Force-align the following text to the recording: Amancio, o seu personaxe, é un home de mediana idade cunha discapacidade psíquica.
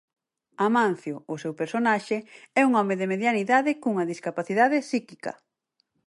Amancio, 0.67 1.15
o 1.33 1.35
seu 1.43 1.53
personaxe, 1.61 2.17
é 2.59 2.61
un 2.67 2.71
home 2.79 2.95
de 2.99 3.09
mediana 3.11 3.41
idade 3.45 3.77
cunha 3.81 4.09
discapacidade 4.13 4.77
psíquica. 4.85 5.31